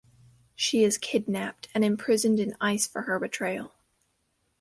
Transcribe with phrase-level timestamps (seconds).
[0.55, 3.73] She is kidnapped and imprisoned in ice for her betrayal.